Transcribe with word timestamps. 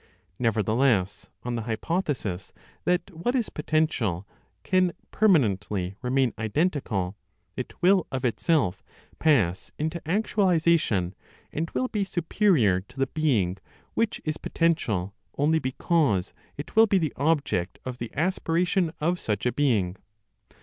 Nevertheless, 0.39 1.29
on 1.43 1.53
the 1.53 1.61
hypothesis 1.61 2.53
that 2.85 3.11
what 3.11 3.35
is 3.35 3.49
potential 3.51 4.27
can 4.63 4.93
permanently 5.11 5.95
remain 6.01 6.33
identical, 6.39 7.15
it 7.55 7.79
will 7.83 8.07
of 8.11 8.25
itself 8.25 8.81
pass 9.19 9.69
into 9.77 10.01
actualization, 10.09 11.13
and 11.51 11.69
will 11.75 11.87
be 11.87 12.03
superior 12.03 12.79
to 12.81 12.97
the 12.97 13.05
being 13.13 13.57
which 13.93 14.19
is 14.25 14.37
potential 14.37 15.13
only 15.37 15.59
because 15.59 16.33
it 16.57 16.75
will 16.75 16.87
be 16.87 16.97
the 16.97 17.13
object 17.15 17.77
of 17.85 17.99
the 17.99 18.11
aspiration 18.15 18.91
of 18.99 19.19
such 19.19 19.45
a 19.45 19.51
being. 19.51 19.97